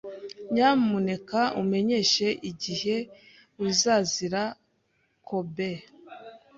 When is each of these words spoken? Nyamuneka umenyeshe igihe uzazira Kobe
Nyamuneka 0.53 1.41
umenyeshe 1.61 2.27
igihe 2.51 2.95
uzazira 3.67 4.41
Kobe 5.27 5.69